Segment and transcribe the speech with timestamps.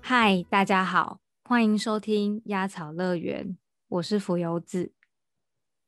[0.00, 3.58] 嗨，大家好，欢迎收听鸭草乐园，
[3.88, 4.92] 我是浮游子。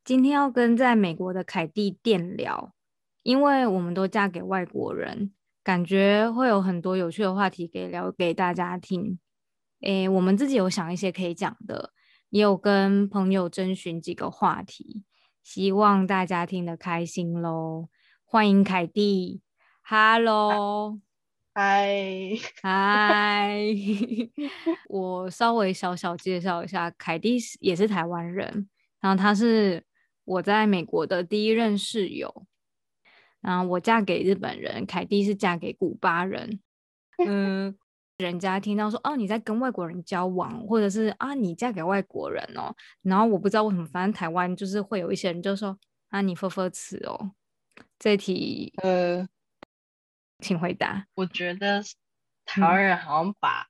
[0.04, 2.74] 今天要跟在美国的凯蒂电聊，
[3.22, 5.32] 因为我们都嫁给外国人，
[5.64, 9.18] 感觉会有很多有趣的话题给聊给大家听。
[9.80, 11.91] 诶，我们自己有想一些可以讲的，
[12.32, 15.04] 也有跟朋友征询几个话题，
[15.42, 17.90] 希望大家听得开心喽。
[18.24, 19.42] 欢迎凯蒂
[19.82, 20.98] ，Hello，
[21.52, 22.30] 嗨
[22.62, 23.54] 嗨，
[24.88, 28.66] 我稍微小小介绍一下，凯蒂是也是台湾人，
[28.98, 29.84] 然后她是
[30.24, 32.46] 我在美国的第一任室友，
[33.42, 36.60] 然后我嫁给日本人，凯蒂是嫁给古巴人，
[37.18, 37.76] 嗯。
[38.22, 47.32] 人家听到说哦你在跟外国人交往，或者是啊你嫁给外国人哦，然后我不知道为什么，反正台湾就是会有一些人就说啊你呵呵词哦，
[47.98, 49.28] 这题呃，
[50.38, 51.06] 请回答。
[51.14, 51.82] 我觉得
[52.44, 53.66] 台湾人好像把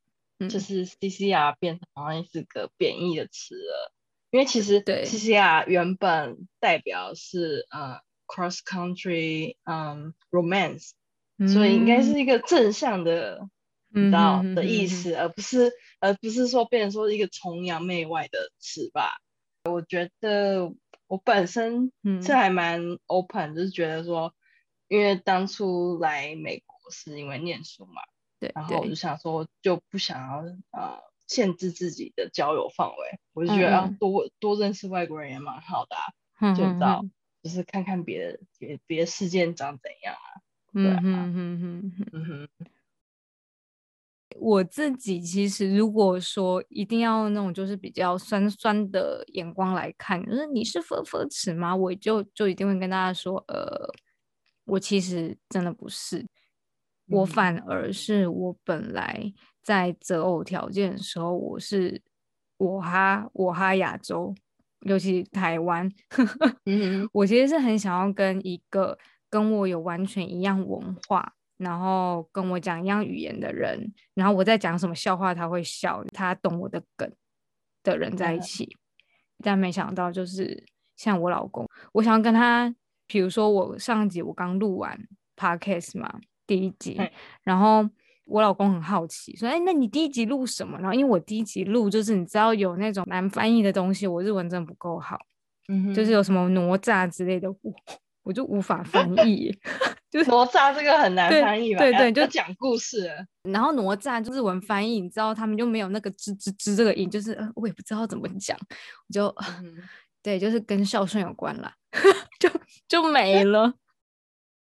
[0.48, 3.92] 就是 CCR 变成好像是个贬义的词了，
[4.30, 5.04] 因为其实对。
[5.04, 10.90] CCR 原本代表是呃 cross country 嗯 romance，
[11.52, 13.48] 所以应该是一个正向的。
[13.94, 19.20] 你知道的意思，而不是而不是说变成说一个崇洋媚外的词吧？
[19.64, 20.72] 我觉得
[21.06, 24.34] 我本身是还蛮 open，就是觉得说，
[24.88, 28.02] 因为当初来美国是因为念书嘛，
[28.40, 30.38] 对，然后我就想说就不想要
[30.72, 35.96] 呃限制自己的交友范围，我就觉得啊多多认识外国人也蛮好的，
[36.56, 37.04] 就知道
[37.42, 42.08] 就是看看别的别别的事件长怎样啊，对啊，嗯哼。
[42.12, 42.48] 嗯哼。
[44.40, 51.74] 我自己其实，如果说一定要那种就是比较酸酸的眼光来看，就是你是佛佛齿吗？
[51.74, 53.88] 我就就一定会跟大家说，呃，
[54.64, 56.26] 我其实真的不是，
[57.08, 59.32] 我反而是我本来
[59.62, 62.02] 在择偶条件的时候，我是
[62.58, 64.34] 我哈我哈亚洲，
[64.86, 65.90] 尤其台湾，
[67.12, 68.98] 我其实是很想要跟一个
[69.30, 71.34] 跟我有完全一样文化。
[71.62, 77.10] 然后跟我讲一样语言的人，然后我在讲什么笑话他会笑，他懂我的梗
[77.82, 78.76] 的人在一起，
[79.42, 80.64] 但没想到就是
[80.96, 82.74] 像我老公，我想要跟他，
[83.06, 84.98] 比如说我上集我刚录完
[85.36, 87.00] podcast 嘛，第一集，
[87.42, 87.88] 然后
[88.24, 90.78] 我老公很好奇说，哎，那你第一集录什么？
[90.78, 95.18] 然后因为我第一集录就是你知道有那种难翻译的东西，我日文真的不够好，
[95.68, 97.74] 嗯，就是有什么哪吒之类的，我
[98.22, 99.56] 我就无法翻译。
[100.10, 101.78] 就是哪吒这个很难翻译吧？
[101.78, 103.10] 对对，就讲故事。
[103.44, 108.54] 然后哪吒就是文翻译，你知道他们就没有那个吱吱吱这个音，就是我也不知道怎么讲，
[109.08, 109.34] 我就
[110.22, 111.72] 对，就是跟孝顺有关了，
[112.38, 112.50] 就
[112.86, 113.72] 就没了。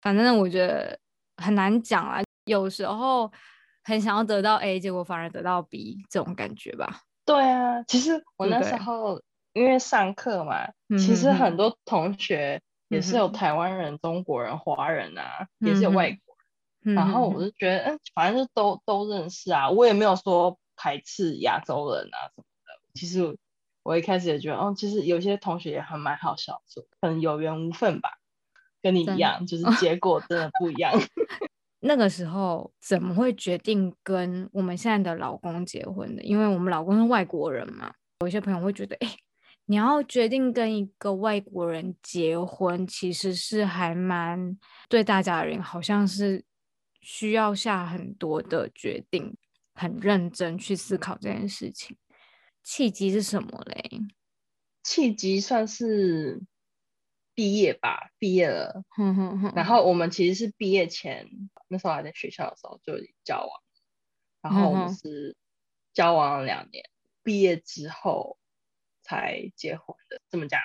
[0.01, 0.99] 反正我觉得
[1.37, 3.31] 很难讲啊，有时候
[3.83, 7.01] 很想要得到 A，结果反而得到 B 这种感觉吧。
[7.25, 9.19] 对啊，其实我那时候
[9.53, 10.67] 因为上课嘛，
[10.99, 12.61] 其实很多同学。
[12.93, 16.35] 也是有台湾人、中国人、华人啊，也是有外国
[16.81, 16.95] 人。
[16.95, 22.89] 然后我就觉得，嗯，反正就都都认识啊，我也没有说排斥亚洲人啊什么的。
[22.93, 23.37] 其实
[23.83, 26.61] 我一开始也觉得，哦，其实有些同学也还蛮好笑，
[26.99, 28.17] 可能有缘无分吧，
[28.81, 30.91] 跟你一样，就是结果真的不一样。
[31.85, 36.23] 那个时候怎么会决定跟我们现在的老公结婚的？
[36.23, 39.07] 因为我们老公是外国人嘛，有一些朋友会觉得，哎。
[39.65, 44.57] 你要决定跟一个外国人结婚，其实是还蛮
[44.89, 46.43] 对大家而言，好像是
[46.99, 49.37] 需要下很多的决定，
[49.73, 51.95] 很认真去思考这件事情。
[52.61, 54.01] 契机是什么嘞？
[54.83, 56.41] 契机算是
[57.33, 58.83] 毕业吧，毕业了。
[59.55, 61.25] 然后我们其实是毕业前，
[61.69, 63.61] 那时候还在学校的时候就交往，
[64.41, 65.37] 然后我们是
[65.93, 66.83] 交往了两年，
[67.23, 68.37] 毕业之后。
[69.13, 70.59] 才结婚的，怎么讲？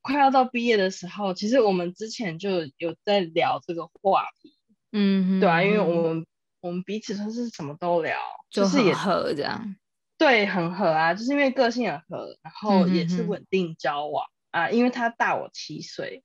[0.00, 4.56] 快要到毕业的时候，其实我们之前就有在聊这个话题，
[4.90, 6.26] 嗯，对啊，因为我们
[6.60, 8.18] 我们彼此算是什么都聊，
[8.50, 9.76] 就是也合这样，
[10.18, 16.24] 对，很合啊，就是因为个性很合，然后也是稳定交往啊，因为他大我七岁，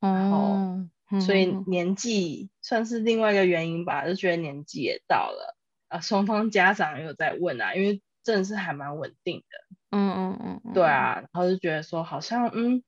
[0.00, 5.56] 然后所以年纪算是另外一个原因吧，就觉得年纪也到了
[5.88, 9.76] 啊，双方家长也有在问啊，因为真的是还蛮稳定的。
[9.96, 12.82] 嗯嗯嗯，对啊，然后就觉得说好像嗯，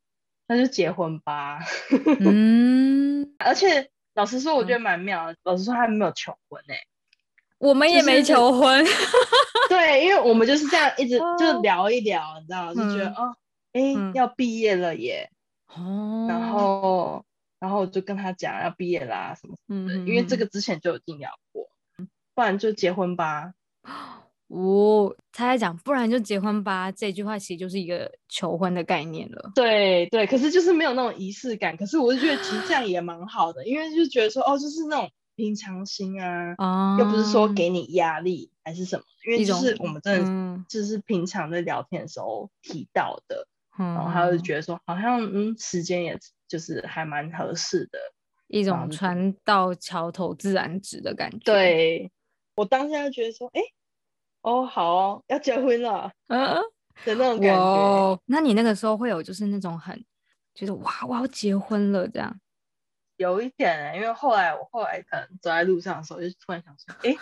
[0.49, 1.61] 那就结婚吧。
[2.21, 5.33] 嗯，而且老实说，我觉得蛮妙。
[5.45, 6.75] 老实说，他没有求婚哎，
[7.59, 8.85] 我们也没求婚。
[9.69, 13.37] 对，因为我们就是这样一直就聊一聊，你知道，就觉得哦，
[13.73, 13.83] 哎，
[14.15, 15.31] 要毕业了耶。
[15.75, 16.27] 哦。
[16.29, 17.25] 然后，
[17.61, 21.69] 然后我就跟他讲要毕业啦什么什么的，因为这个之前就已经聊过，
[22.35, 23.53] 不然就结婚吧。
[24.49, 26.91] 哦，他在讲，不然就结婚吧。
[26.93, 29.51] 这句话其实就是一个求婚的概念了。
[29.57, 31.77] 对对，可是就是没有那种仪式感。
[31.77, 39.03] 可是我就觉得其实这样也蛮好的，因为就觉得说哦，就是那种平常心啊，又不是说给你压力还是什么。
[39.27, 46.17] 因为就是我们真的就是平常在聊天的时候提到的，然后他就觉得说好像嗯时间也
[46.47, 47.99] 就是还蛮合适的，
[48.47, 51.39] 一种船到桥头自然直的感觉。
[51.45, 52.13] 对
[52.55, 53.61] 我当下就觉得说，哎。
[54.47, 56.55] 哦，好哦，要结婚了， 嗯，
[57.05, 58.21] 的那种感觉。
[58.27, 60.05] 那你那个时候会有就是那种很
[60.55, 62.41] 觉得哇，我要结婚了这样？
[63.17, 67.17] 有一点，因为后来我后来可能走在路上的时候，就突然想说，哎，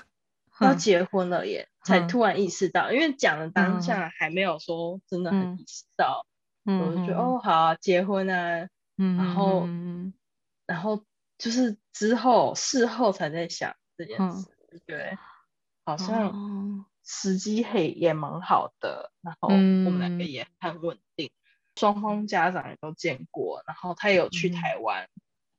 [0.61, 6.27] 要结婚了耶，才突然意识到，因为讲的当下还没有说真的很意识到，
[6.65, 9.67] 我就觉得哦，好，啊结婚啊，然后，
[10.67, 11.03] 然后
[11.38, 15.17] 就是之后事后才在想这件事，就觉得
[15.87, 16.85] 好像。
[17.05, 21.31] 时机也也蛮好的，然后我们两个也很稳定，
[21.77, 25.09] 双方家长也都见过，然后他也有去台湾，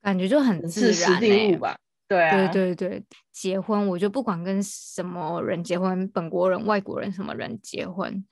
[0.02, 1.78] 感觉就很自然哎，吧？
[2.08, 8.24] 对啊，对对对，结婚我就不管跟什么人结婚，本国人、外国人什么人结婚，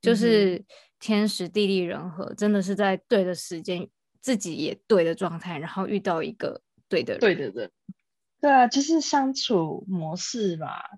[0.00, 0.64] 就是
[0.98, 3.88] 天时地利人和，真的是在对的时间，
[4.20, 7.70] 自己也对的状态，然后遇到一个对的人，对的人，
[8.40, 10.90] 对啊，就是相处模式吧。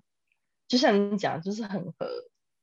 [0.67, 2.07] 就像你讲，就是很合，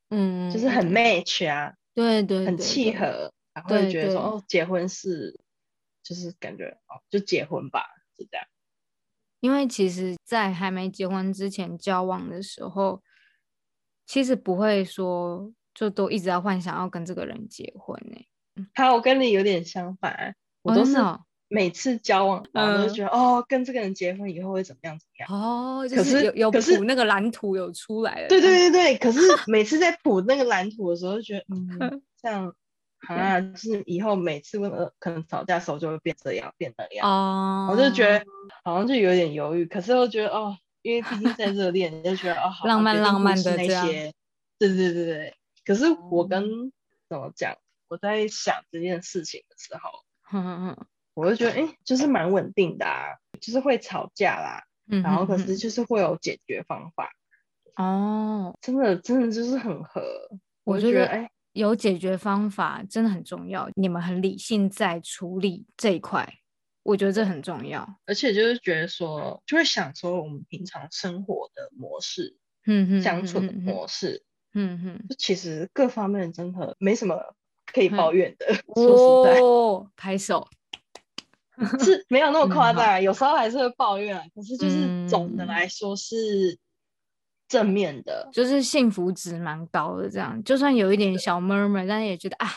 [0.08, 5.38] 嗯，就是很 match 啊，对对，很契合，然后觉得说哦，结婚是，
[6.02, 7.84] 就是感觉哦，就结婚吧，
[8.16, 8.46] 就这样。
[9.40, 13.02] 因为其实，在还没结婚之前交往的时候，
[14.06, 18.66] 其实不会说就都一直在幻想要跟这个人结婚呢。
[18.74, 20.92] 好，我跟你有点相反，我都是。
[21.52, 25.84] 每次交往，然后都觉得哦，跟这个人结婚以后会怎么样怎么样哦。
[25.88, 28.28] 可是有有谱那个蓝图有出来了。
[28.28, 32.54] 对对对对， 可是每次在谱那个蓝图的时候，就觉得嗯， 这样
[33.08, 37.08] 啊，就是以后每次问呃，可能吵架的时候就会变这样变那样。
[37.08, 37.68] 哦。
[37.72, 38.24] 我就觉得
[38.62, 44.12] 好像就有点犹豫，可是又觉得哦，因为毕竟在热恋，就觉得哦，浪漫浪漫的那些。
[44.58, 45.34] 对对对对。
[45.64, 46.70] 可是我跟
[47.08, 47.56] 怎么讲？
[47.88, 49.90] 我在想这件事情的时候，
[50.22, 50.86] 哼哼哼。
[51.20, 53.04] 我就觉得，哎，就是蛮稳定的啊，
[53.40, 57.10] 就是会吵架啦，嗯然后可是就是会有解决方法。
[57.76, 60.02] 哦，真的，真的就是很合。
[60.64, 63.70] 我觉得，哎，有解决方法真的很重要。
[63.74, 66.28] 你们很理性在处理这一块，
[66.82, 67.88] 我觉得这很重要。
[68.06, 77.34] 而且就是觉得说，就会想说我们平常生活的模式，嗯哼，相处的模式，嗯哼，就其实各方面真的没什么
[77.72, 78.46] 可以抱怨的。
[78.76, 80.46] 说实在，哦拍手。
[81.84, 86.58] 是没有那么夸张，有时候还是会抱怨，可是就是总的来说是
[87.46, 90.08] 正面的，就是幸福值蛮高的。
[90.08, 92.48] 这样就算有一点小 murmur，但是也觉得啊，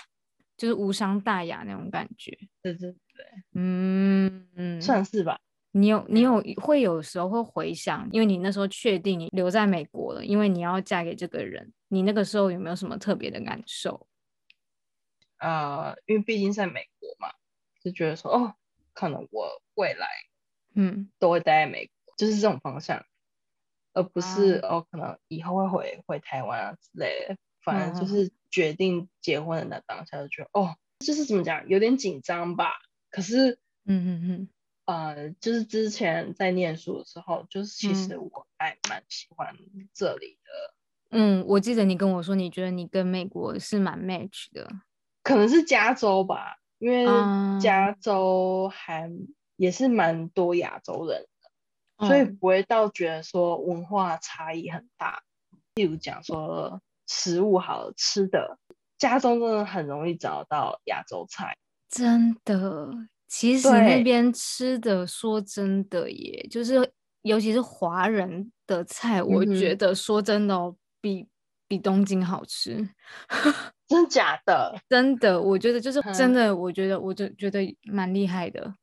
[0.56, 2.32] 就是无伤大雅那种感觉。
[2.62, 5.38] 对对对，嗯嗯，算是吧。
[5.72, 14.08] 你有你有会有时候会回想，因为你那时候确定你留在美国了，因为你要嫁给这个人，你那个时候有没有什么特别的感受？
[15.40, 17.34] 呃，因为毕竟在美国嘛，
[17.84, 18.54] 就觉得说哦。
[18.94, 20.08] 可能我未来，
[20.76, 23.06] 嗯，都会待在美国，就是这种方向，
[23.94, 27.38] 而不是哦，可能以后会回回台湾啊之类的。
[27.64, 32.74] 反正就是决定结婚的那当下，就觉得哦，就是怎么讲，有点紧张吧。
[33.10, 34.50] 可是，嗯嗯嗯，
[34.84, 39.56] 呃，就是之前在念书的时候，就是其实我还蛮喜欢
[39.94, 40.74] 这里的。
[41.12, 44.68] 嗯，我记得你跟我说，你觉得你跟美国是蛮 match 的，
[45.22, 46.58] 可能是加州吧。
[46.84, 47.06] 因为
[47.62, 49.10] 加州还
[49.56, 51.26] 也是蛮多亚洲人
[51.98, 55.22] 的，所以不会到觉得说文化差异很大。
[55.76, 58.60] 例如讲说食物好吃的，
[58.98, 61.56] 加州真的很容易找到亚洲菜。
[61.90, 62.92] 真的，
[63.30, 71.26] 其实那边吃的，说真的，也就是尤其是华人的菜，我觉得说真的哦，比
[71.66, 72.90] 比东京好吃。
[73.94, 74.76] 真假的？
[74.90, 78.74] 真的，我觉得就是真的，我觉得我就觉得蛮厉害的，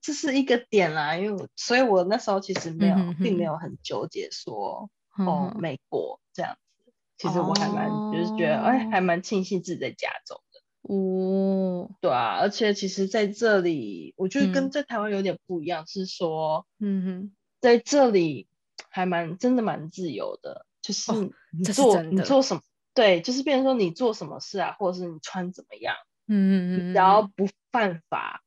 [0.00, 1.16] 这是一个点啦。
[1.16, 4.88] 因为我所以，我那时候其实没有，并没有很纠结说
[5.18, 6.92] 哦，美国这样子。
[7.18, 10.60] 其实我还蛮就是觉得，哎，还蛮庆幸自己在加州的。
[10.82, 18.46] 哦，对啊，而且其实在这里，我觉得跟在台湾有点不一样，是说，嗯哼，在这里
[18.90, 21.10] 还蛮真的蛮自由的，就是
[21.52, 22.62] 你做你做什么。
[22.96, 25.94] 对，就是变成说你做什么事啊，或者是你穿怎么样，
[26.26, 28.42] 嗯嗯只要不犯法，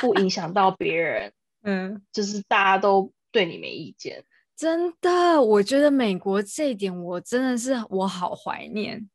[0.00, 1.32] 不影响到别人，
[1.62, 4.24] 嗯，就是大家都对你没意见。
[4.56, 9.08] 真的，我觉得美国这一点，我真的是我好怀念，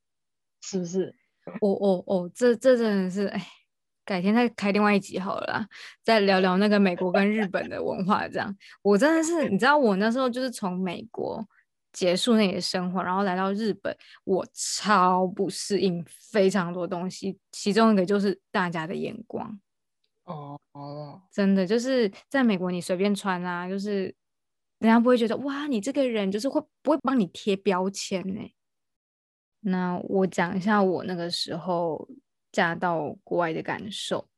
[0.62, 1.16] 是不是？
[1.62, 3.48] 哦哦哦，这这真的是，哎，
[4.04, 5.66] 改天再开另外一集好了，
[6.04, 8.28] 再聊聊那个美国跟日本的文化。
[8.28, 11.44] 这样，我真的是，你知道，我那时候就是从美国
[11.98, 19.60] 结束那里的生活，然后来到日本，我超不适应非常多东西，其中一个就是大家的眼光。
[20.26, 24.14] 哦哦，真的就是在美国，你随便穿啊，就是
[24.78, 28.54] 人家不会觉得哇，你这个人就是会不会帮你贴标签呢？
[29.62, 32.08] 那我讲一下我那个时候
[32.52, 34.30] 嫁到国外的感受。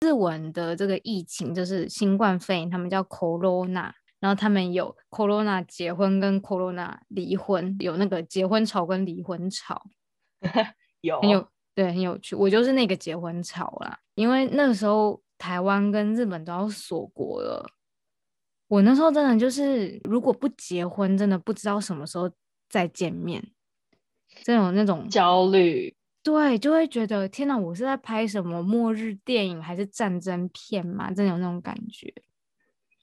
[0.00, 9.82] 日文的这个疫情就是新冠肺炎，他们叫 corona，然后他们有 corona 结婚跟 corona 离婚，有那个结婚潮跟离婚潮，
[11.02, 12.34] 有很有对很有趣。
[12.34, 17.66] 我就是那个结婚潮啦，因为那个时候台湾跟日本都要锁国了，
[18.68, 22.30] 我那时候真的就是如果不结婚，真的不知道什么时候
[22.68, 23.52] 再见面。
[24.42, 31.08] 这种那种焦虑，对，就会觉得天哪，我是在拍什么末日电影还是战争片嘛？
[31.10, 32.12] 真的有那种感觉。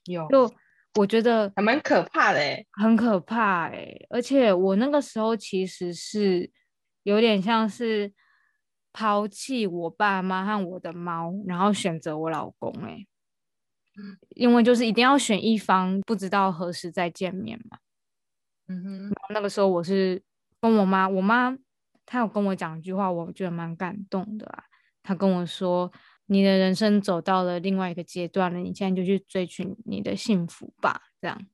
[0.04, 0.48] 有，就
[0.94, 3.94] 我觉得还蛮可怕的哎，很可怕哎。
[4.10, 6.50] 而且我那个时候其实是
[7.02, 8.12] 有点像是
[8.92, 13.06] 抛弃我爸妈和我的猫，然后选择我老公哎，
[14.30, 17.78] 因为就是一定要选一方，不知道何时再见面嘛。
[18.68, 20.22] 嗯哼，那个时候我是。
[20.60, 21.54] 跟我妈，我妈
[22.06, 24.64] 她有跟我讲一句话，我觉得蛮感动的啊。
[25.02, 25.92] 她跟我说
[26.26, 31.46] ：“你的人生走到了另外一个阶段了，你现在就去追寻你的幸福吧。”这样，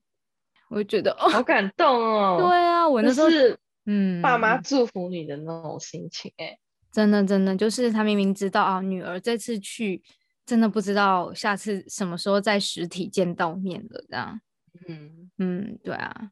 [0.68, 2.36] 我就觉得哦好感动 哦。
[2.38, 6.58] 对啊，我那时候是嗯，爸妈祝福你的那种心情哎，
[6.92, 10.02] 真的真的就是他明明知道啊，女儿这次去
[10.44, 14.40] 真的不知道下次什么时候在实体见到面了，这样。
[14.86, 16.30] 嗯嗯，对啊。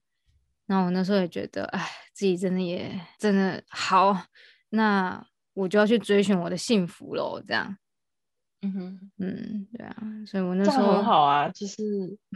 [0.66, 4.14] 那我那时候也觉得，哎，自己真的也真的好，
[4.70, 7.76] 那我就要去追寻我的幸福喽，这样。
[8.62, 9.96] 嗯哼，嗯，对啊，
[10.26, 11.82] 所以我那时候很好啊，就是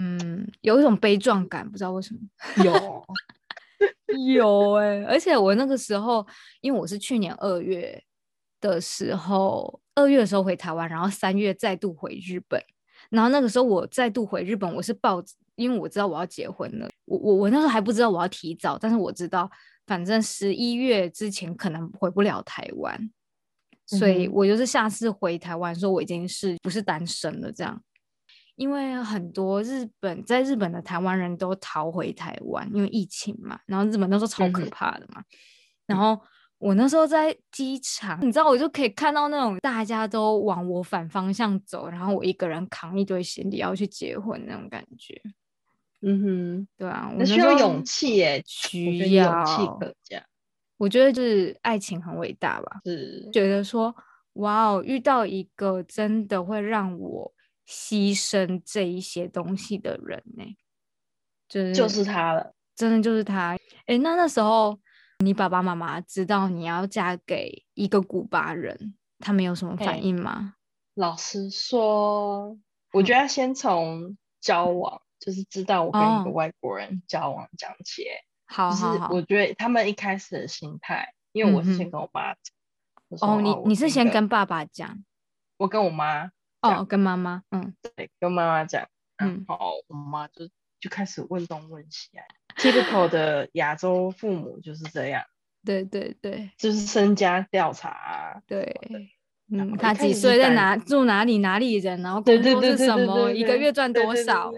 [0.00, 2.20] 嗯，有一种悲壮感，不知道为什么。
[2.64, 3.04] 有，
[4.34, 6.26] 有哎，而且我那个时候，
[6.60, 8.02] 因为我是去年二月
[8.60, 12.62] 的时候，二月的时候回台湾，然后三月再度回日本，
[13.10, 15.34] 然后那个时候我再度回日本，我是抱着。
[15.54, 19.48] 因为我知道我要结婚了，我我我那时候还不知道我要提早，但是我知道
[19.86, 23.10] 反正十一月之前可能回不了台湾，
[23.86, 27.82] 所以我就是下次回台湾说我已经是不是单身了这样。
[28.56, 35.22] 因为很多日本在日本的台湾人都逃回台湾，因为疫情嘛，然后日本那时候超可怕的嘛。
[35.86, 36.20] 然后
[36.58, 45.20] 我那时候在机场，你知道我就可以看到那种大家都往我反方向走，然后我一个人扛一堆行李要去结婚那种感觉。
[46.02, 50.22] 嗯哼，对啊，那需要勇气耶，需要勇气可嘉。
[50.82, 53.94] 我觉得就是爱情很伟大吧，是觉得说
[54.32, 57.32] 哇哦，遇到一个真的会让我
[57.64, 60.44] 牺牲这一些东西的人呢，
[61.48, 63.56] 就是就是他了，真的就是他。
[63.86, 64.76] 哎，那那时候
[65.20, 70.54] 你爸爸妈妈知道你要嫁给一个古巴人，他们有什么反应吗？
[70.94, 72.58] 老实说，
[72.92, 75.00] 我觉得先从交往。
[75.20, 78.04] 就是知道我跟一个外国人交往讲起，
[78.52, 85.02] 好，就是我觉得他们一开始的心态，因为我是先跟我妈讲，哦，你你是先跟爸爸讲，
[85.56, 86.30] 我跟我妈，
[86.60, 90.46] 哦，跟妈妈，嗯，对，跟妈妈讲，嗯，好，我妈就
[90.78, 92.22] 就开始问东问西啊
[92.56, 95.24] ，typical 的亚洲父母就是这样，
[95.64, 98.76] 对对对，就是身家调查，对。
[99.54, 104.50] 嗯，他几岁，在哪住哪里，哪里人，然后工作是什么，一个月赚多少？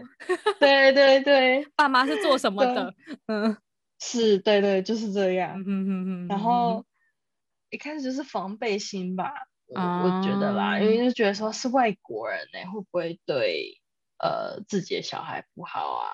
[0.60, 2.94] 对对对，爸妈是做什么的？
[3.26, 3.56] 嗯，
[4.00, 5.60] 是，对对，就是这样。
[5.60, 6.28] 嗯嗯嗯。
[6.28, 6.84] 然后
[7.70, 9.32] 一开始就是防备心吧，
[9.66, 13.80] 我我觉得啦，因为就觉得说是外国人呢，会不会对
[14.18, 16.08] 呃自己的小孩不好啊，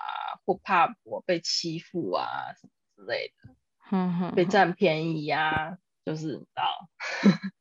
[0.45, 3.33] 或怕我被欺负啊什么之类
[3.89, 6.89] 的，被占便宜啊，就是知道。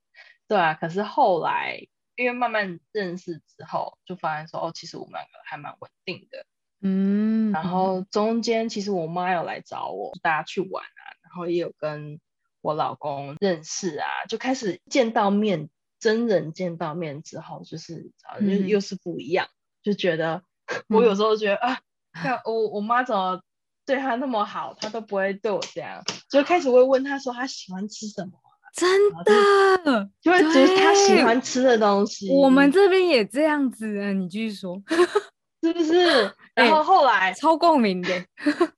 [0.46, 1.86] 对啊，可是后来
[2.16, 6.46] 因为慢慢认识之后，就发现说哦，其实我们两个还蛮稳定的，
[6.82, 7.29] 嗯。
[7.52, 12.20] 然后中间其实我妈有来找我，大家去玩啊，然后也有跟
[12.60, 19.48] 我老公认识啊，就开始见到面，真人见到面之后，就是啊，就又是不一样，
[19.82, 20.42] 就觉得
[20.88, 21.80] 我有时候觉得啊，
[22.12, 23.40] 看我我妈怎么
[23.86, 28.32] 对他那么好，他都不会对我这样，就开始会问他说他喜欢吃什么。
[28.72, 28.88] 真
[29.24, 32.30] 的就会煮他喜欢吃的东西。
[32.30, 34.80] 我们这边也这样子啊，你继续说，
[35.60, 36.32] 是不是？
[36.64, 38.08] 然后后来超共鸣的，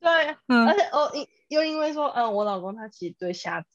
[0.00, 3.68] 对， 而且哦，因又因为说，嗯，我老公他其实对虾子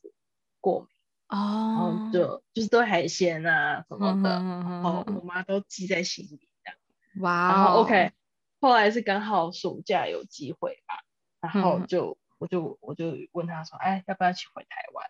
[0.60, 0.90] 过敏
[1.30, 6.80] 哦，然后就就是对海鲜啊什么的，然后我妈都记在心里这样。
[7.22, 8.12] 哇，然后 OK，
[8.60, 11.04] 后来是刚好暑假有机会吧，
[11.40, 15.06] 然后就我就我就问他说，哎，要不要一起回台湾？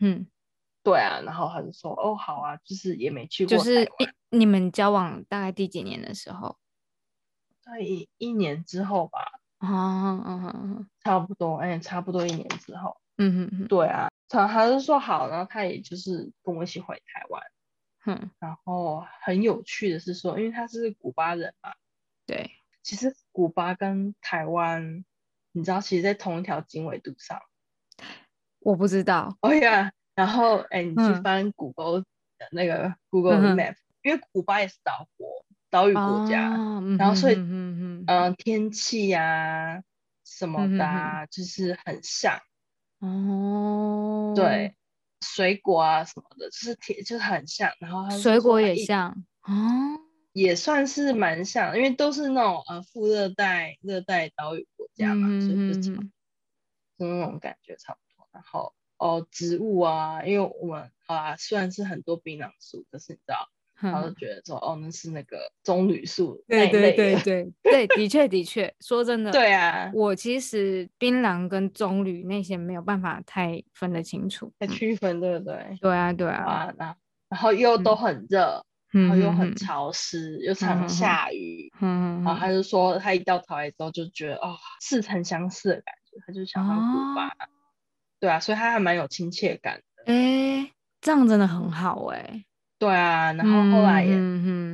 [0.00, 0.26] 嗯，
[0.82, 3.88] 对啊，然后他就说，哦，好啊，就是也没去过就是
[4.32, 6.56] 你们交往大概第几年的时候？
[7.60, 9.20] 在一一年之后吧。
[9.58, 17.42] 啊，嗯嗯差不多，哎，差不多一年之后，嗯哼哼，对啊，他还是说好，然后他也就是跟我一起回台湾，
[18.06, 21.72] 嗯，然后很有趣的是说，因为他是古巴人嘛，
[22.26, 22.50] 对，
[22.82, 25.04] 其实古巴跟台湾，
[25.52, 27.40] 你知道，其实在同一条经纬度上，
[28.58, 32.04] 我不知道，哦呀，然后哎，你去翻 Google
[32.50, 35.44] 那个 Google Map，因为古巴也是岛国。
[35.70, 36.50] 岛屿国家，
[36.98, 39.82] 然后所以，嗯嗯，天气呀
[40.22, 42.38] 什么的，就是很像
[42.98, 44.34] 哦。
[44.36, 44.76] 对，
[45.22, 47.72] 水果啊什么的，就是铁，就是很像。
[47.80, 49.54] 然后水果也像哦，
[50.34, 56.02] 也算是蛮像，因为都是那种呃副热带、热带岛屿国家嘛，所以就就
[56.98, 58.28] 那种感觉差不多。
[58.30, 63.48] 然后哦，植物啊，因为我们啊虽然是很多槟榔树，可是你知道。
[63.90, 75.78] 然后觉得说，哦，那是那个棕榈树对对对对对，的确的确，说真的，对啊，我其实槟榔跟棕榈那些没有办法太分得清楚，太区分，对不对？
[75.80, 76.96] 对啊对啊，啊那
[77.28, 87.32] 然后又都很热，然后又很潮湿，又常下雨，嗯，然后他就说他一到台湾之后就觉得哦似曾相识的感觉，他就想到古巴，
[88.20, 90.70] 对啊，所以他还蛮有亲切感的，哎，
[91.00, 92.44] 这样真的很好哎。
[92.82, 94.18] 对啊，然后后来也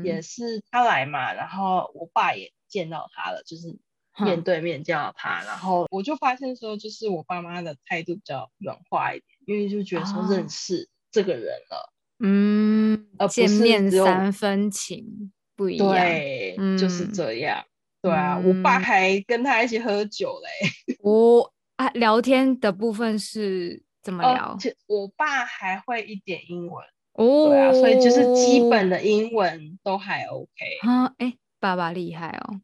[0.03, 3.79] 也是他来嘛，然后我爸也见到他了，就是
[4.25, 17.63] 面对面见到他，然后我就发现说，就是我爸妈的态度比较软化一点，因为就觉得说认识这个人了，嗯，而见面三分情不一样，对，就是这样，
[18.01, 24.57] 对啊，我爸还跟他一起喝酒嘞，我啊聊天的部分是怎么聊？
[24.87, 26.83] 我爸还会一点英文。
[27.19, 30.49] 哦，对啊，所以就是基本的英文都还 OK
[30.87, 32.61] 啊，哎，爸爸厉害哦，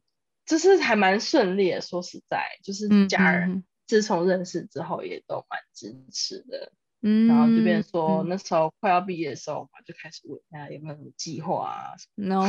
[0.47, 1.81] 就是还蛮顺利的。
[1.81, 6.71] 说实在，就是家人自从认识之后也都蛮支持的。
[7.03, 12.47] 嗯，然后这边说那时候快要毕业的时候嘛，就开始问他有没有什么计划啊？No，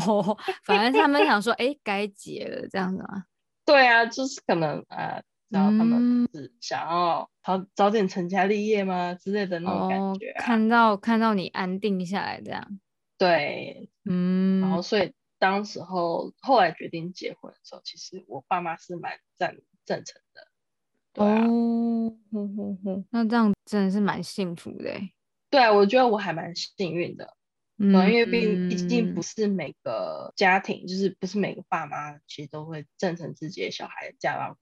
[0.64, 3.26] 反正他们想说，哎，该结了这样子啊。
[3.66, 5.22] 对啊，就是可能呃。
[5.52, 10.32] 然后他们是想要早早点成家立业吗之类的那种感觉？
[10.38, 12.80] 看到看到你安定下来这样，
[13.18, 14.62] 对，嗯。
[14.62, 20.48] 然后所以当时候后来决定结婚的时候，其实我爸妈是蛮赞赞成的。
[21.12, 22.14] 对哦，
[23.10, 24.90] 那这样真的是蛮幸福的。
[25.50, 27.36] 对啊，我觉得我还蛮幸运的。
[27.76, 34.56] 嗯，因为毕毕竟不是每个家庭，就是不是每个爸妈其实都会赞成自己的小孩嫁到。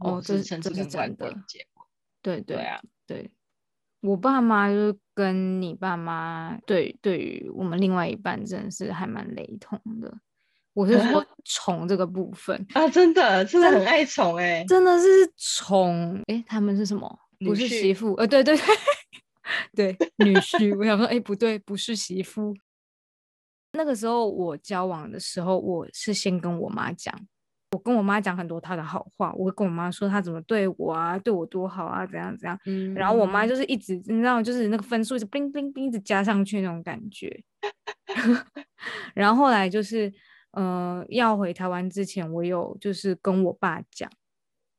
[0.00, 1.34] 哦，这是这是真的。
[2.22, 3.30] 对对啊，对，
[4.00, 10.12] 我爸妈就是跟你爸妈对对于我们另外一半真的是还蛮雷同的。
[10.72, 17.18] 我是说 宠这个部分啊，真的真的很爱宠哎，真的是宠哎，他们是什么？
[17.38, 18.12] 不是媳妇？
[18.14, 18.56] 呃，对对
[19.72, 20.76] 对 对，女婿。
[20.76, 22.54] 我想说，哎，不对，不是媳妇。
[23.72, 27.14] 那个时候我交往的时候，我是先跟我妈讲。
[27.76, 32.58] 我跟我妈讲很多她的好话，我会跟我妈说她怎么对我啊，对我多好啊，怎样怎样。
[32.64, 37.44] 嗯，然后我妈就是一直，你知道，就是那个分数是冰冰冰一直加上去那种感觉。
[39.14, 40.10] 然后后来就是，
[40.52, 44.10] 呃，要回台湾之前，我有就是跟我爸讲，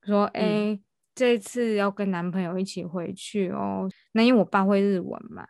[0.04, 0.80] 说，哎，
[1.14, 3.88] 这次要跟男朋友一起回去哦。
[4.14, 5.48] 那因为我爸会日文嘛。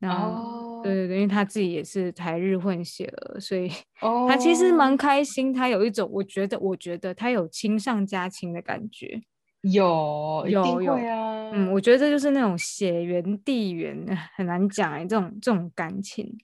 [0.00, 3.70] 然后，对对对，因为他自己也是台日混血儿，所以
[4.28, 5.52] 他其实蛮开心。
[5.52, 9.20] 他有一种，我觉得，我觉得他有亲上加亲的感觉。
[9.62, 11.50] 有，有有啊。
[11.52, 16.38] 嗯，我觉得这就是那种血缘地缘， 很难讲哎，这种这种感情。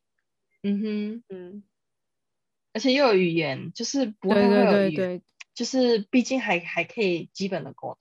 [0.63, 1.63] 嗯哼，嗯。
[2.75, 5.23] 而且又有语言，就是不会对对，
[5.55, 7.99] 就是毕竟还还可以基本的沟通。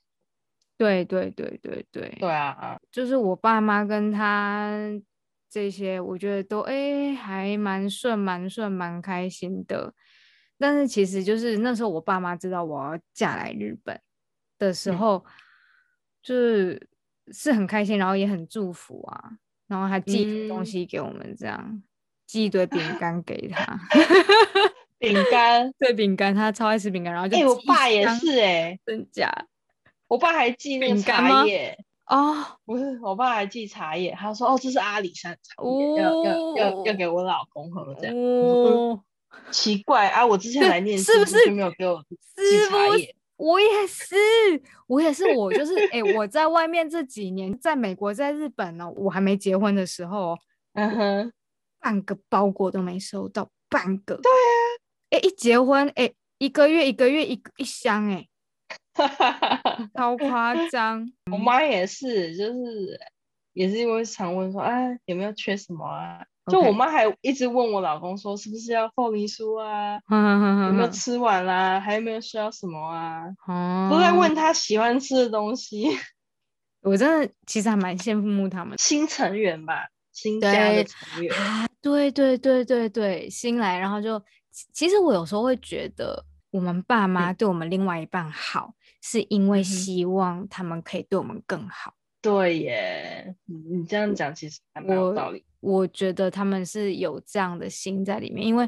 [0.78, 2.18] 对对对对对。
[2.20, 4.70] 对啊，就是我爸妈跟他。
[5.56, 9.94] 这些我觉得都哎还蛮顺蛮顺蛮开心的，
[10.60, 13.98] 但是其实就是那时候我爸妈知道我要嫁来日本
[14.60, 15.24] 的时候，
[16.22, 16.90] 就是
[17.32, 19.32] 是很开心，然后也很祝福啊，
[19.68, 21.82] 然后还寄东西给我们，这样
[22.28, 23.80] 寄一堆饼干给他。
[25.00, 29.32] 饼干对饼干，他超爱吃饼干，然后就哎，我爸也是哎，真假？
[30.10, 38.16] 我爸还寄那个茶叶哦，不是，我爸还寄茶叶，他说哦，这是阿里山茶叶，要要要要给我老公喝这样。
[38.16, 39.02] 哦，
[39.52, 43.16] 奇怪啊，我之前来念是不是就没有给我寄茶叶？
[43.38, 44.16] 我也是，
[44.88, 50.38] 我也是，我就是 哎，我在外面这几年，在美国，在日本呢，我还没结婚的时候，
[50.74, 51.32] 嗯哼，
[51.82, 54.16] 半个包裹都没收到，半个。
[54.16, 54.62] 对啊。
[55.10, 58.26] 哎，一结婚，哎，一个月一个月一一箱，哎，
[59.96, 61.06] 超夸张。
[61.32, 63.00] 我妈也是，就是
[63.54, 66.26] 也是因为常问说，哎，有没有缺什么啊？
[66.52, 70.00] 就我妈还一直问我老公说，是不是要凤梨酥啊？
[70.68, 71.80] 有没有吃完啦？
[71.80, 73.26] 还有没有需要什么啊？
[73.90, 75.90] 都在问他喜欢吃的东西。
[76.82, 84.22] 我真的其实还蛮羡慕他们新成员吧，新家的成员啊，对对对对对，新来，然后就。
[84.72, 88.74] 其实我有时候会觉得，我们爸妈对我们另外一半好，
[89.08, 91.94] 是因为希望他们可以对我们更好。
[92.24, 95.46] 对耶，你你这样讲其实还蛮有道理。
[95.60, 98.68] 我觉得他们是有这样的心在里面，因为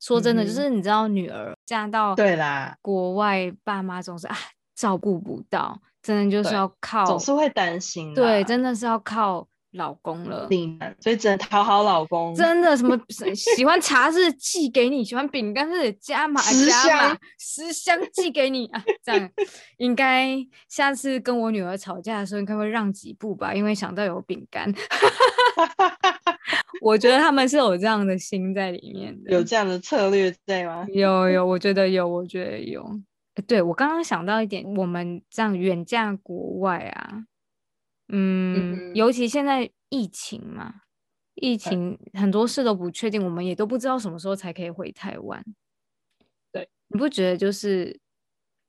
[0.00, 4.34] 说真的，就是你知道，女儿嫁到对啦国外，爸妈总是啊
[4.74, 8.14] 照顾不到，真的就是要靠，总是会担心。
[8.14, 9.46] 对，真的是要靠。
[9.74, 10.48] 老公了，
[11.00, 12.34] 所以只能讨好老公。
[12.34, 12.98] 真的，什么
[13.34, 18.82] 喜欢茶是寄给你，喜欢饼干是加码加码，十箱寄给你啊！
[19.02, 19.30] 这样
[19.78, 20.36] 应该
[20.68, 24.72] 下次跟我女儿吵架的时候，应该会让几步吧，因为想到有饼干。
[26.80, 30.86] 我觉得他们是有这样的心在里面的，有这样的策略在吗？
[30.92, 32.84] 有有，我觉得有，我觉得有。
[33.46, 37.24] 对我刚刚想到一点，我们这样远嫁国外啊。
[38.16, 40.82] 嗯，尤其现在疫情嘛，
[41.34, 45.44] 疫情很多事都不确定，我们也都不知道什么时候才可以回台湾。
[46.52, 48.00] 对，你不觉得就是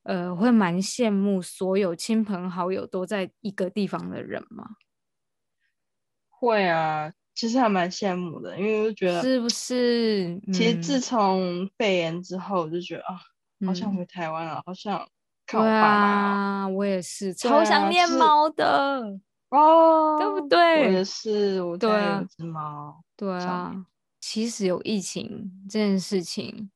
[0.02, 4.66] 呃，会蛮羡慕所有亲朋好友都在一个地方的人吗？
[6.30, 10.42] 会啊，其实还蛮羡慕的，因为我觉得是不是？
[10.52, 13.20] 其实自从肺炎之后，我就觉得啊，
[13.68, 15.08] 好想回台湾啊，好想。
[15.48, 20.86] 对啊，我也是超想念猫的哦，对不对？
[20.86, 23.04] 我也是，我家有只猫。
[23.16, 23.86] 对啊，
[24.20, 26.70] 其实有疫情这件事情，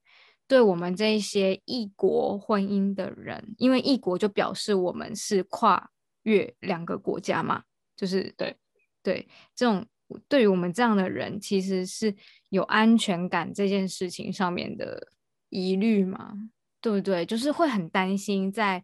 [0.48, 5.92] 对我们这一些异国婚姻的人，因为异国就表示我们是跨
[6.24, 7.64] 越两个国家嘛，
[7.96, 8.56] 就是对
[9.02, 9.86] 对，这种
[10.28, 12.16] 对于我们这样的人，其实是
[12.50, 15.08] 有安全感这件事情上面的
[15.50, 16.34] 疑虑嘛。
[16.82, 17.26] 对不对？
[17.26, 18.82] 就是会很担心在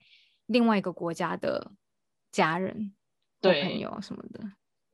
[0.48, 1.72] 另外一个国家的
[2.30, 3.05] 家人、对
[3.52, 4.40] 朋友什么的。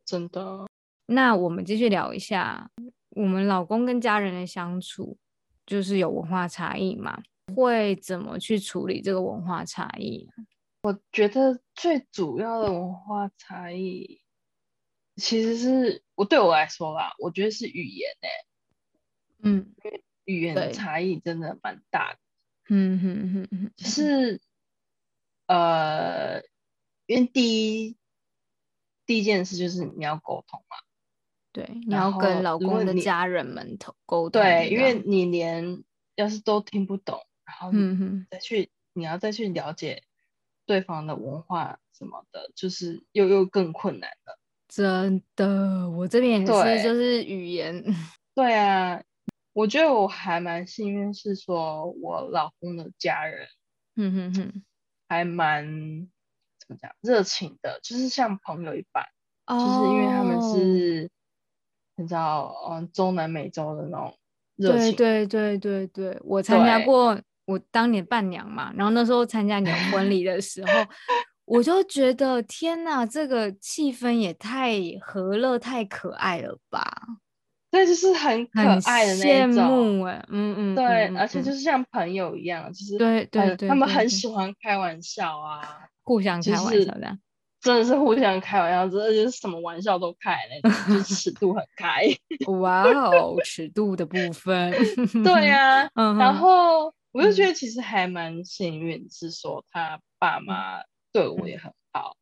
[0.06, 0.68] 真的。
[1.06, 2.70] 那我们继续聊一下，
[3.10, 5.18] 我们老公跟家人的相处，
[5.66, 7.22] 就是有文化差异嘛？
[7.56, 10.30] 会怎么去处理这个文化差异？
[10.84, 14.22] 我觉得最主要的文化差异，
[15.18, 18.30] 其实是我对我来说啦，我觉得是语言诶。
[19.44, 22.20] 嗯，因为语言的差异真的蛮大的。
[22.70, 24.40] 嗯哼哼哼，是
[25.48, 26.42] 呃，
[27.06, 27.98] 因为第一
[29.12, 30.78] 第一件事就是你要沟通嘛，
[31.52, 35.84] 对，你要跟老公的家人们沟通，对，因为你连
[36.16, 37.74] 要是都听不懂，然后
[38.30, 40.04] 再去你要再去了解
[40.66, 44.40] 对方的文化什么的，就是又又更困难了。
[44.70, 47.84] 真的，我这边也是，就是语言，
[48.34, 49.04] 对啊。
[49.52, 53.50] 我觉得我还蛮幸运，是说我老公的家人，
[53.98, 54.64] 嗯哼哼，
[55.10, 56.08] 还蛮怎
[56.72, 59.06] 么讲热情的，就是像朋友一般，
[59.48, 61.10] 就是因为他们是
[61.98, 64.18] 你知道，嗯，中南美洲的那种
[64.56, 64.96] 热情。
[64.96, 70.72] 对对对对对，我参加过，我当年伴娘嘛，然后那时候参加你的婚礼的时候，
[71.46, 76.90] 我就觉得天哪，这个气氛也太和乐、太可爱了吧。
[77.70, 87.18] 对，就是很可爱的那种，哎，嗯嗯，对，而且就是像朋友一样，就是对对对，他们很喜欢开玩笑啊，互相开玩笑的，
[87.62, 92.02] 真的是互相开玩笑，真的就是什么玩笑都开那种，就是尺度很开。
[92.60, 94.74] 哇哦，尺度的部分，
[95.24, 100.82] 对呀，然后我就觉得其实还蛮幸运，是说他爸妈
[101.14, 102.18] 对我也很好，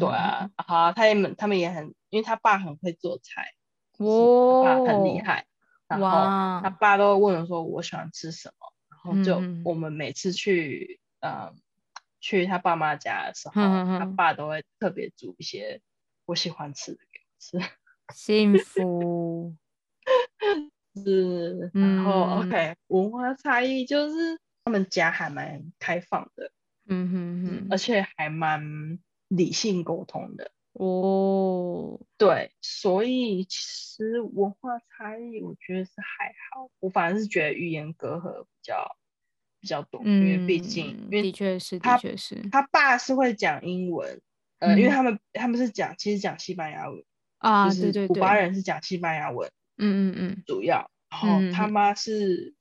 [0.00, 3.52] 对啊，好，他也们他们也很，因为他爸很会做菜。
[3.98, 5.46] 哇，很厉害。
[5.86, 6.08] 然后
[6.62, 11.54] 他爸都会问我说：“我喜欢吃什么？”然后就我们每次去，嗯，
[12.24, 15.82] 去他爸妈家的时候，他爸都会特别煮一些
[16.24, 17.58] 我喜欢吃的给我吃。
[18.14, 19.54] 幸福
[20.96, 26.50] 是，然后 OK，文化差异就是他们家还蛮开放的，
[26.86, 30.50] 嗯哼哼，而且还蛮理性沟通的。
[30.72, 38.96] 哦，对，所以其实文化差异我觉得是还好，我反而是觉得语言隔阂比较
[39.64, 44.20] 比较多，因为毕竟，因为的确是，的确是，他爸是会讲英文，
[44.58, 47.02] 呃，因为他们他们是讲其实讲西班牙文
[47.38, 52.54] 啊，对对对，古巴人是讲西班牙文，嗯嗯嗯，主要，然后他妈是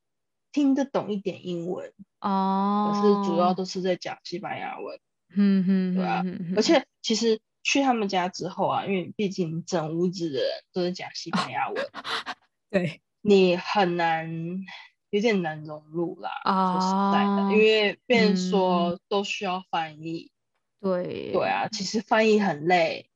[0.54, 4.98] 听得懂一点英文哦，可是主要都是在讲西班牙文，
[5.36, 6.24] 嗯哼，对啊，
[6.56, 7.42] 而且其实。
[7.66, 11.78] 去他们家之后啊，因为毕竟整屋子的人都是讲西班牙文，
[12.70, 13.02] 对。
[13.22, 14.30] 你很难，
[15.14, 16.32] 有点难融入啦。
[16.44, 20.32] 说实在的，因为变说都需要翻译。
[20.82, 23.08] 对对啊，其实翻译很累。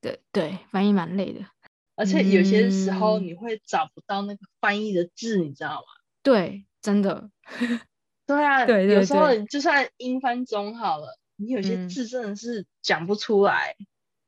[0.00, 1.46] 对对，翻译蛮累的，
[1.94, 5.86] 而且有些时候你会找不到那个翻译的字，你知道吗？
[6.24, 7.30] 对，真的。
[8.26, 13.76] 对啊，对有时候就算英翻中好了，你有些字真的是讲不出来。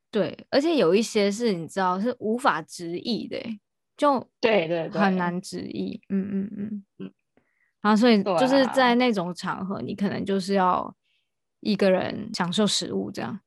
[0.09, 3.37] 对，而且有一些是你知道是无法直译的，
[3.97, 5.99] 就对对很难直译。
[6.07, 7.13] 嗯嗯嗯嗯。
[7.81, 10.95] 然后所以就是在那种场合，你可能就是要
[11.59, 13.39] 一个人享受食物这样。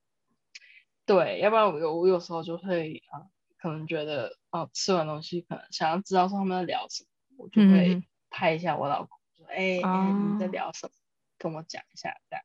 [1.06, 3.26] 对，要不然我有我有时候就会啊，
[3.58, 10.92] 可能觉得哦，吃完东西可能想要知道说他们在聊什么，我就会拍一下我老公说：“哎，你在聊什么？
[11.38, 12.44] 跟我讲一下。”这样。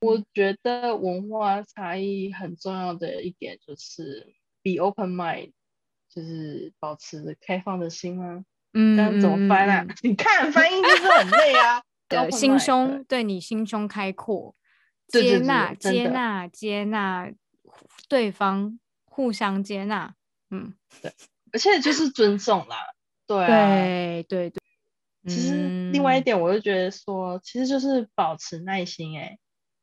[0.00, 5.52] 我觉得文化差异很重要的一点就是 be open mind，
[6.22, 8.42] 就是保持开放的心啊？
[8.72, 9.86] 嗯，那怎么翻啊？
[10.02, 11.82] 你看翻译就是很累啊。
[12.08, 14.54] 对，心胸对你心胸开阔，
[15.08, 17.30] 接纳接纳接纳
[18.08, 20.14] 对方，互相接纳。
[20.50, 21.12] 嗯，对，
[21.52, 22.76] 而且就是尊重啦。
[23.26, 24.60] 对对对对。
[25.26, 29.18] 其实另外一点，我就觉得说，其实就是保持耐心。
[29.18, 29.38] 哎。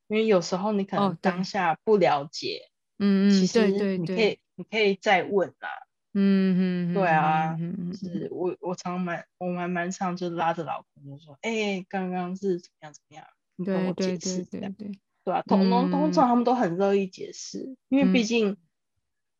[0.08, 2.62] 因为有时候你可能当下不了解，
[3.00, 5.70] 嗯嗯，其实你可以你可以再问啦，
[6.18, 7.58] 嗯嗯，对啊，
[7.94, 13.26] 是我我常蛮我蛮蛮常就拉着老公就说，哎，刚刚是怎么样怎么样，
[13.58, 15.00] 你跟我解释这样，对对。
[15.34, 18.56] 啊，通通通常他们都很乐意解释，因为毕竟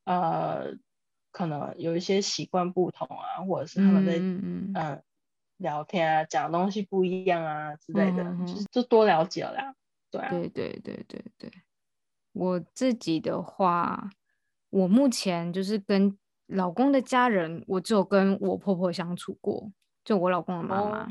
[0.04, 0.74] 呃
[1.32, 4.18] 可能有一些习惯不同啊，或者是他们在
[4.74, 5.04] 嗯
[5.58, 9.76] 聊天啊讲东西不一样啊之类的，就是就多了解了。
[10.12, 10.22] 对。
[10.28, 11.52] 对对对对，
[12.34, 14.10] 我自己的话，
[14.72, 19.72] 我目前就是跟老公的家人，我只有跟我婆婆相处过，
[20.04, 21.08] 就我老公的妈妈，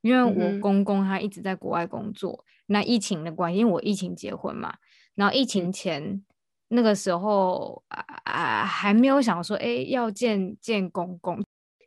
[0.00, 4.76] 因为我公公他一直在国外工作，那疫情的关系，因为我疫情结婚嘛，
[5.14, 6.24] 然后疫情前
[6.68, 11.44] 那个时候啊啊还没有想说，哎要见见公公，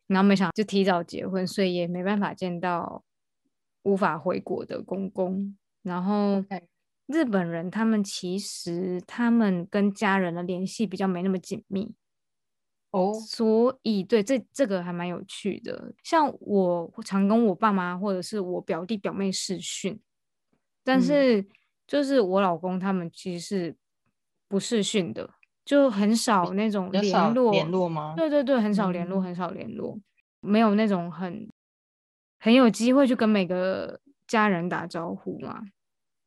[0.07, 3.03] 然后没想就提早结婚，所以也没办法见到
[3.83, 5.57] 无法回国的公公。
[5.81, 6.43] 然后
[7.07, 11.95] 日本人他们其实他们跟家人的联系比较没那么紧密
[12.91, 15.93] 哦，所以对这这个还蛮有趣的。
[16.04, 19.99] 像我常跟我爸妈或者是我表弟表妹视讯，
[20.84, 21.45] 但是
[21.88, 23.75] 就是我老公他们其实是
[24.47, 25.30] 不视讯的，
[25.65, 28.13] 就很少那种联络联络吗？
[28.15, 29.99] 对对对，很少联络，很少联络，
[30.39, 31.49] 没有那种很
[32.39, 33.99] 很有机会去跟每个。
[34.27, 35.62] 家人打招呼嘛，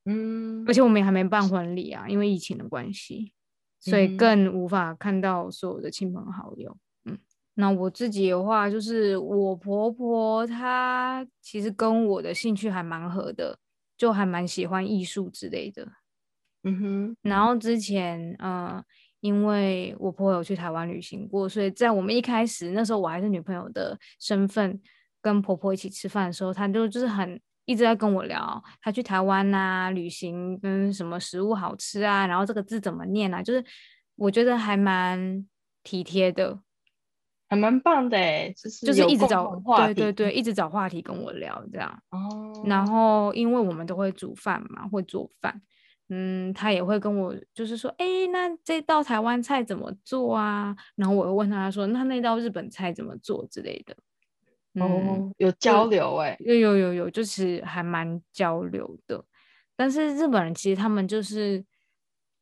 [0.05, 3.33] 嗯，而且我们也还没办婚礼啊，因为疫情的关系，
[3.85, 6.75] 所以更无法看到所有的亲朋好友。
[7.05, 7.19] 嗯，
[7.55, 13.59] 那我自己的话，就是我婆婆她其实跟我的兴趣还蛮合的，
[13.97, 15.87] 就还蛮喜欢艺术之类的。
[16.63, 18.83] 嗯哼，然后之前，嗯，
[19.21, 24.81] 因为我婆婆有去台湾旅行过，所以在我们一开始那时候我还是女朋友的身份，
[25.21, 27.39] 跟婆婆一起吃饭的时候，她就就是很。
[27.65, 33.43] 一直在跟我聊他去台湾呐旅行，跟什么食物好吃啊，然后这个字怎么念啊？
[33.43, 33.65] 就是
[34.17, 35.47] 我觉得还蛮
[35.83, 36.61] 体贴的，
[37.49, 42.03] 还蛮棒的哎，就是就是一直找对对对，一直找话题跟我聊这样。
[42.11, 42.63] 哦。
[42.67, 45.61] 然后因为我们都会煮饭嘛，会做饭，
[46.09, 50.77] 嗯，他也会跟我就是说，哎，那这道台湾菜怎么做啊？
[50.97, 53.97] 然后我会问他说，那那道日本菜怎么做之类的。
[54.75, 59.25] 哦，有交流哎，有有有有，就是还蛮交流的。
[59.77, 61.65] 但是日本人其实他们就是，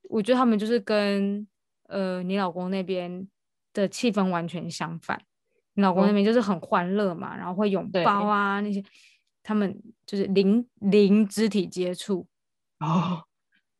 [0.08, 1.46] 我觉得他们就是跟
[1.88, 3.28] 呃你老公那边
[3.72, 5.22] 的气氛完全相反。
[5.74, 8.82] 你老公那边就是很欢乐嘛，然后会拥抱啊那些，
[9.42, 12.26] 他们就是零零肢体接触，
[12.80, 13.24] 哦，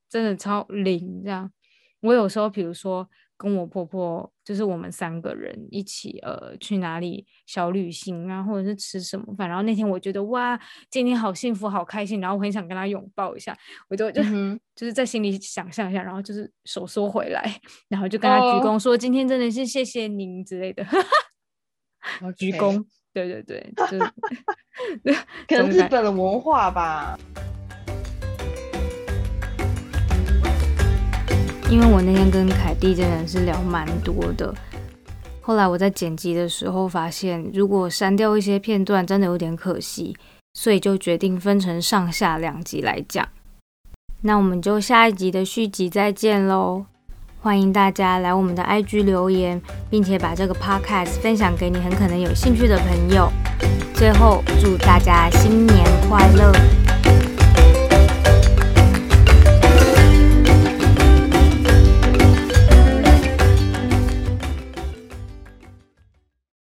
[0.09, 1.53] 真的超灵这样。
[2.01, 3.09] 我有时候，比如说
[3.43, 10.57] 跟我婆婆，就是我们三个人一起呃去哪里小旅行啊，或者是吃什么饭，然后那天我觉得哇，
[10.89, 13.53] 今天好幸福，好开心，然后我很想跟她拥抱一下，
[13.91, 14.23] 我就 就
[14.77, 20.87] 就是在心里想象一下，然后就是手缩回来，然后就跟她鞠躬说今天真的是谢谢您之类的，
[22.39, 23.99] 鞠躬，对对对，就
[25.49, 27.19] 可能日本的文化吧。
[31.73, 34.55] 因为我那天跟凯蒂真的是聊蛮多的，
[35.41, 40.15] 后来我在剪辑的时候发现，如果删掉一些片段，真的有点可惜，
[40.53, 43.27] 所以就决定分成上下两集来讲。
[44.21, 46.85] 那我们就下一集的续集再见喽！
[47.41, 49.59] 欢迎大家来我们的 IG 留言，
[49.89, 53.33] 并且把这个 Podcast 分享给你很可能有兴趣的朋友。
[53.95, 56.53] 最后，祝大家新年快乐！